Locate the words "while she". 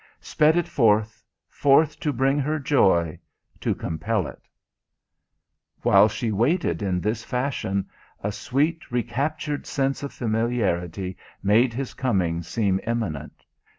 5.83-6.31